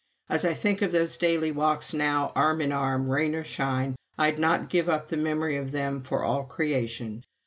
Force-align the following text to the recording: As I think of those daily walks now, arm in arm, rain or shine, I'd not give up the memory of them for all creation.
As 0.29 0.45
I 0.45 0.55
think 0.55 0.81
of 0.81 0.91
those 0.91 1.15
daily 1.15 1.51
walks 1.51 1.93
now, 1.93 2.31
arm 2.33 2.59
in 2.59 2.71
arm, 2.71 3.07
rain 3.07 3.35
or 3.35 3.43
shine, 3.43 3.95
I'd 4.17 4.39
not 4.39 4.67
give 4.67 4.89
up 4.89 5.09
the 5.09 5.15
memory 5.15 5.57
of 5.57 5.71
them 5.71 6.01
for 6.01 6.23
all 6.23 6.43
creation. 6.45 7.23